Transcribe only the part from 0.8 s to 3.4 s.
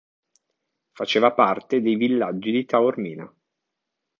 Faceva parte dei villaggi di taormina.